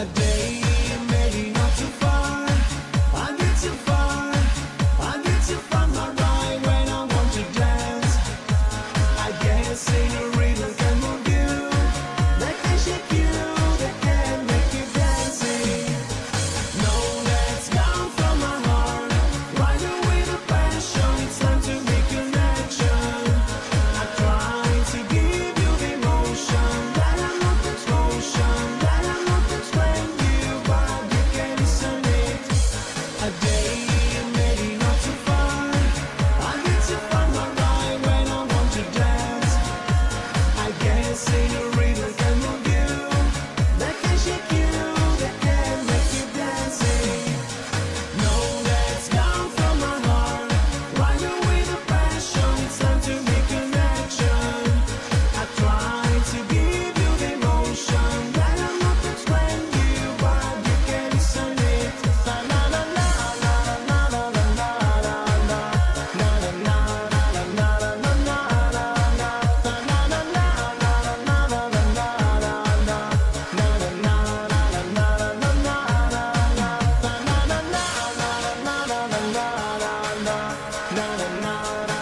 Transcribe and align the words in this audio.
a 0.00 0.04
day 0.14 0.67
Bye. 81.60 81.97